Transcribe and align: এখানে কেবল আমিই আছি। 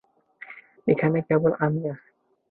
এখানে 0.87 1.17
কেবল 1.27 1.51
আমিই 1.65 1.87
আছি। 1.93 2.09